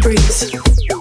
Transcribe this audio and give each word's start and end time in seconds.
breeze. 0.00 0.99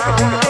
seguro. 0.00 0.49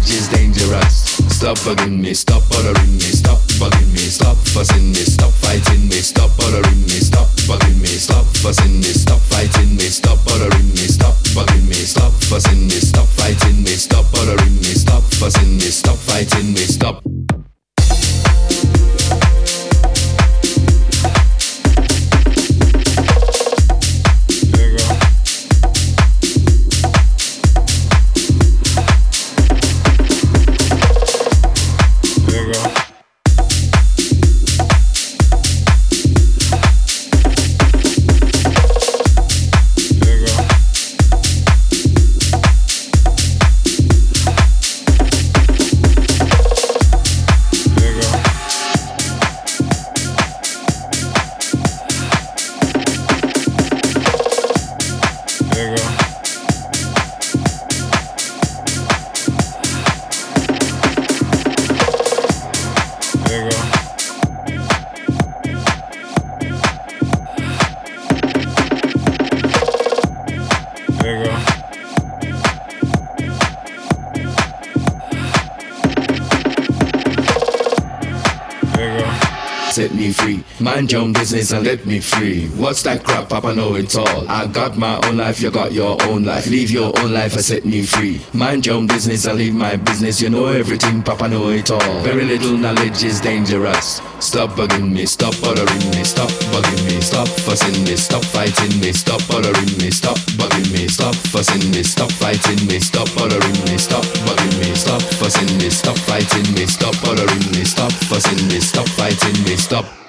marriage 0.00 0.12
is 0.12 0.28
dangerous. 0.28 1.16
Stop 1.28 1.58
bugging 1.58 2.00
me, 2.00 2.14
stop 2.14 2.42
bothering 2.50 2.92
me, 2.92 3.00
stop 3.00 3.38
bugging 3.58 3.92
me, 3.92 3.98
stop 3.98 4.36
fussing 4.36 4.88
me, 4.88 4.94
stop 4.94 5.32
fighting 5.32 5.88
me, 5.88 6.00
stop 6.00 6.30
bothering 6.36 6.82
me, 6.82 7.00
stop 7.00 7.28
bugging 7.48 7.80
me, 7.80 7.86
stop 7.86 8.24
fussing 8.36 8.76
me, 8.76 8.92
stop 8.92 9.20
your 81.50 81.58
and 81.58 81.66
let 81.66 81.86
me 81.86 82.00
free. 82.00 82.48
What's 82.56 82.82
that 82.82 83.04
crap, 83.04 83.28
Papa 83.28 83.54
know 83.54 83.74
it 83.74 83.94
all. 83.96 84.28
I 84.28 84.46
got 84.46 84.76
my 84.76 85.00
own 85.06 85.16
life, 85.16 85.40
you 85.40 85.50
got 85.50 85.72
your 85.72 86.00
own 86.04 86.24
life. 86.24 86.46
Leave 86.46 86.70
your 86.70 86.96
own 87.00 87.12
life 87.12 87.34
and 87.34 87.44
set 87.44 87.64
me 87.64 87.82
free. 87.82 88.20
Mind 88.32 88.66
your 88.66 88.76
own 88.76 88.86
business 88.86 89.26
and 89.26 89.38
leave 89.38 89.54
my 89.54 89.76
business. 89.76 90.20
You 90.20 90.30
know 90.30 90.46
everything, 90.46 91.02
Papa 91.02 91.28
know 91.28 91.50
it 91.50 91.70
all. 91.70 92.00
Very 92.00 92.24
little 92.24 92.56
knowledge 92.56 93.02
is 93.04 93.20
dangerous. 93.20 94.00
Stop 94.20 94.50
bugging 94.50 94.92
me, 94.92 95.06
stop 95.06 95.34
bothering 95.40 95.90
me, 95.90 96.04
stop 96.04 96.28
bugging 96.52 96.84
me, 96.86 97.00
stop 97.00 97.28
fussing 97.28 97.84
me, 97.84 97.96
stop 97.96 98.24
fighting 98.24 98.80
me, 98.80 98.92
stop 98.92 99.20
bothering 99.28 99.78
me, 99.78 99.90
stop 99.90 100.18
bugging 100.36 100.72
me, 100.72 100.88
stop 100.88 101.14
fussing 101.14 101.70
me, 101.70 101.82
stop 101.82 102.10
fighting 102.12 102.66
me, 102.66 102.78
stop 102.80 103.08
bothering 103.14 103.64
me, 103.64 103.78
stop 103.78 104.04
bugging 104.26 104.58
me, 104.60 104.74
stop 104.74 105.02
fussing 105.02 105.58
me, 105.58 105.70
stop 105.70 105.96
fighting 105.98 106.54
me, 106.54 106.66
stop 106.66 106.94
bothering 107.02 107.46
me, 107.52 107.64
stop 107.64 107.92
fussing 107.92 108.48
me, 108.48 108.60
stop 108.60 108.88
fighting 108.88 109.44
me, 109.44 109.56
stop. 109.56 109.99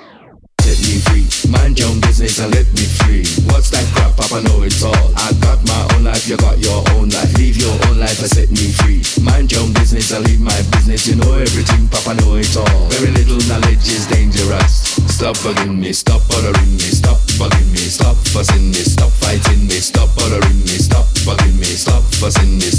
And 2.22 2.54
let 2.54 2.70
me 2.78 2.86
free. 3.02 3.26
What's 3.50 3.74
that 3.74 3.82
crap? 3.98 4.14
Papa 4.14 4.46
know 4.46 4.62
it 4.62 4.78
all. 4.86 5.10
I 5.18 5.34
got 5.42 5.58
my 5.66 5.82
own 5.98 6.06
life, 6.06 6.30
you 6.30 6.38
got 6.38 6.62
your 6.62 6.86
own 6.94 7.10
life. 7.10 7.34
Leave 7.34 7.58
your 7.58 7.74
own 7.90 7.98
life 7.98 8.22
and 8.22 8.30
set 8.30 8.52
me 8.54 8.70
free. 8.78 9.02
Mind 9.26 9.52
your 9.52 9.66
own 9.66 9.74
business 9.74 10.14
and 10.14 10.22
leave 10.30 10.40
my 10.40 10.54
business. 10.70 11.08
You 11.08 11.18
know 11.18 11.34
everything, 11.34 11.90
Papa 11.90 12.14
know 12.22 12.38
it 12.38 12.54
all. 12.54 12.86
Very 12.94 13.10
little 13.10 13.42
knowledge 13.50 13.90
is 13.90 14.06
dangerous. 14.06 14.94
Stop 15.10 15.34
bugging 15.42 15.82
me, 15.82 15.94
stop 15.94 16.22
bothering 16.30 16.78
me, 16.78 16.94
stop 16.94 17.18
bugging 17.42 17.74
me, 17.74 17.90
stop 17.90 18.16
fussing 18.30 18.70
me, 18.70 18.86
stop 18.86 19.10
fighting 19.18 19.66
me, 19.66 19.82
stop 19.82 20.14
bothering 20.14 20.62
me, 20.62 20.78
stop 20.78 21.10
bugging 21.26 21.58
me, 21.58 21.74
stop 21.74 22.06
fussing 22.22 22.54
me, 22.62 22.70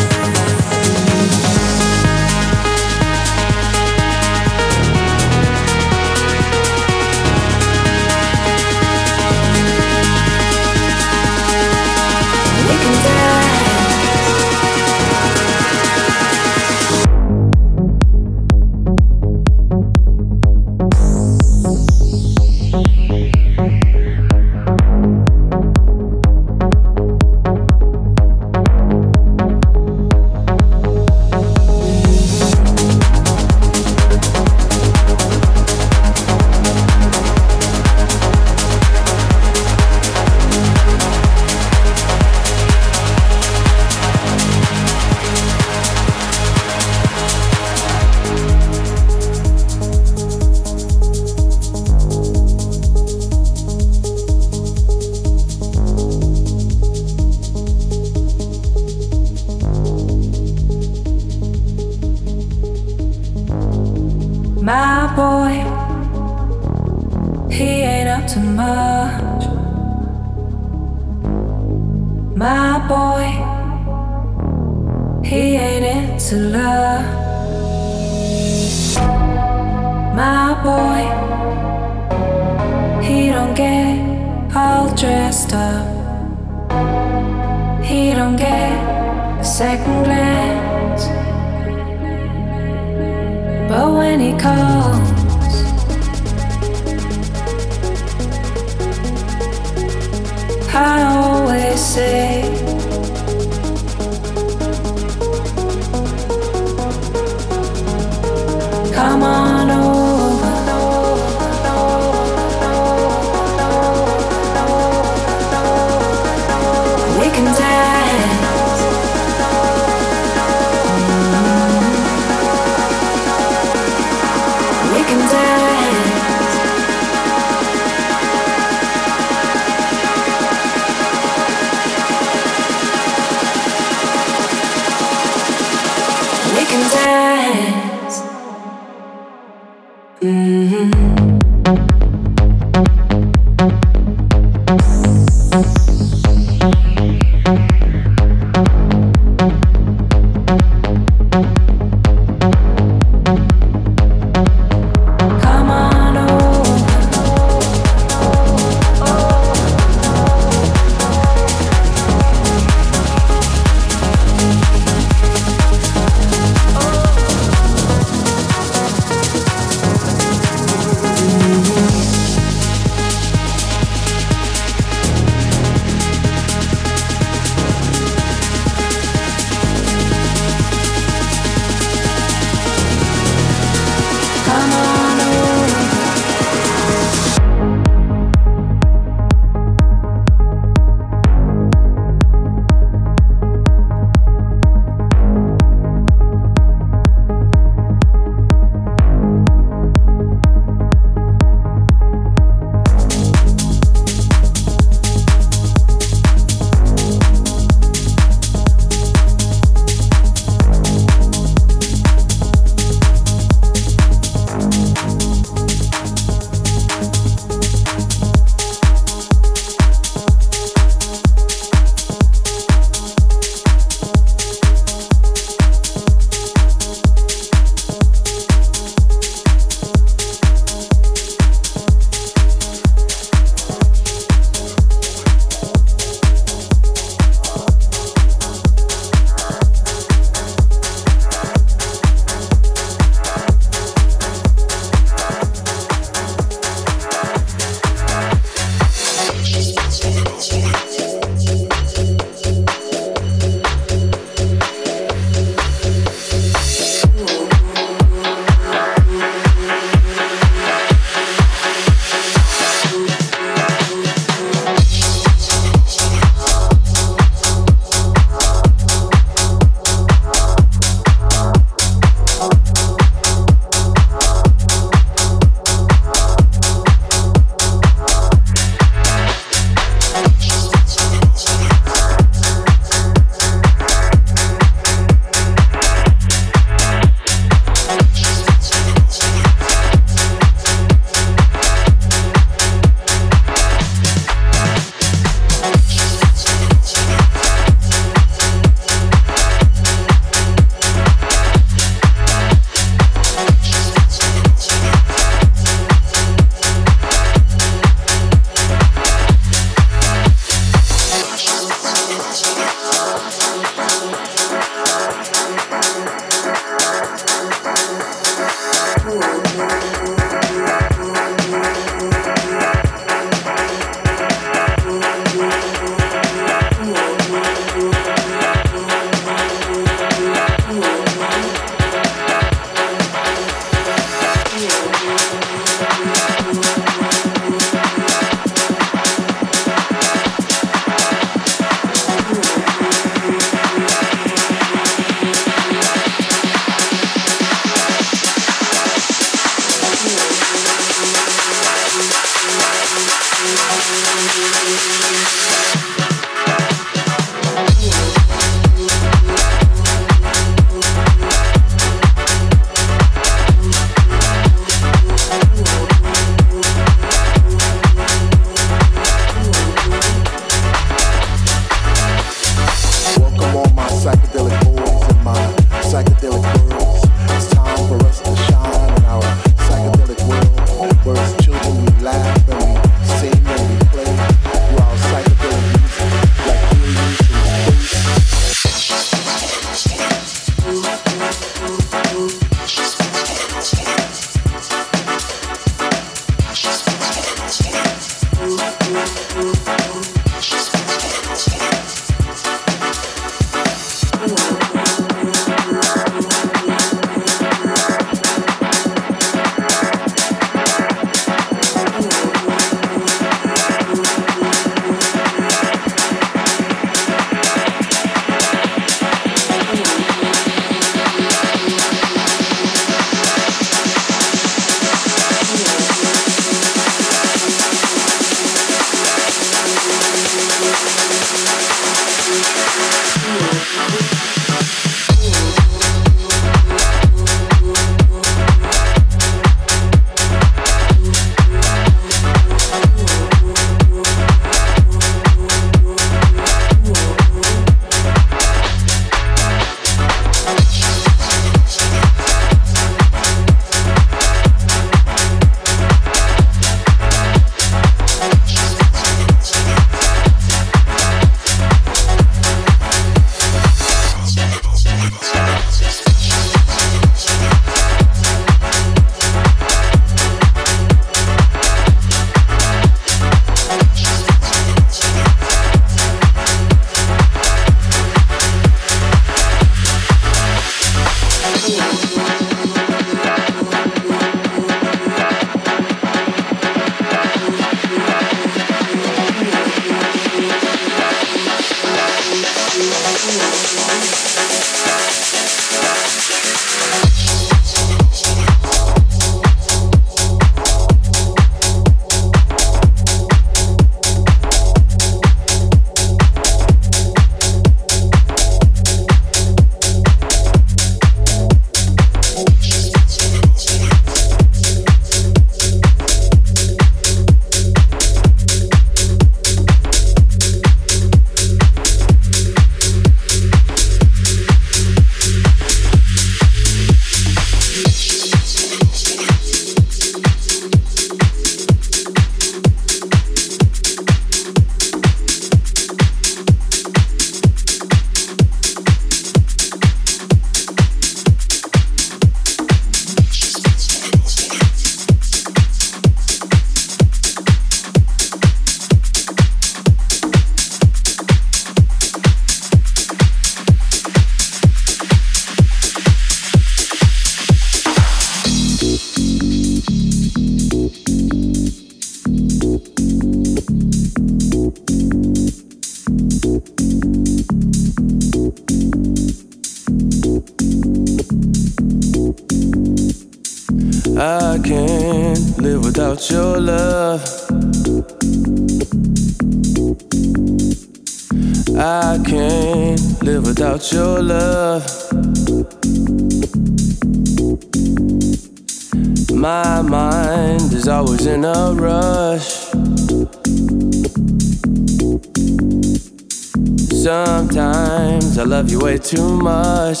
too 599.08 599.38
much. 599.38 600.00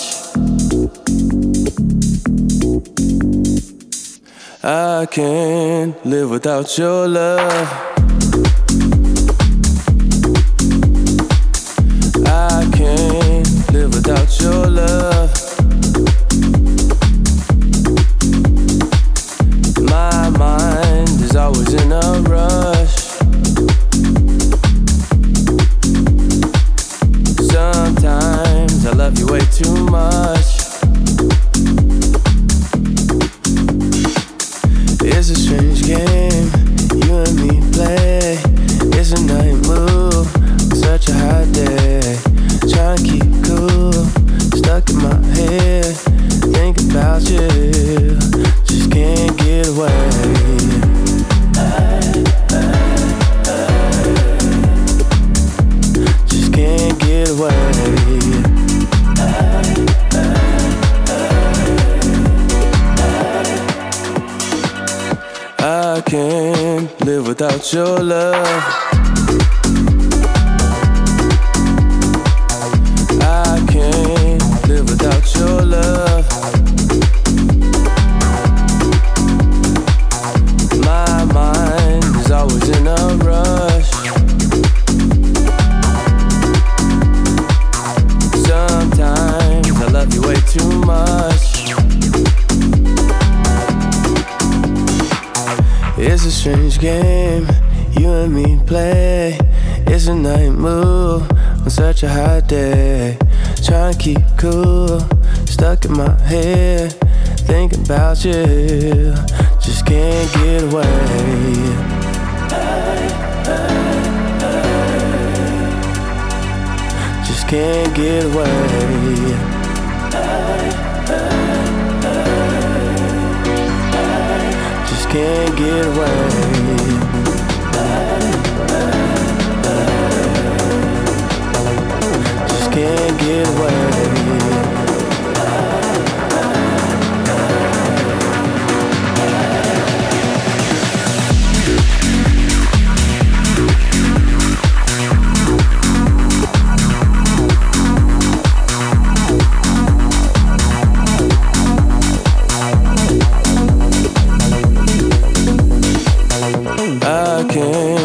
I 4.62 5.06
can't 5.10 6.04
live 6.04 6.28
without 6.28 6.76
your 6.76 7.08
love. 7.08 7.87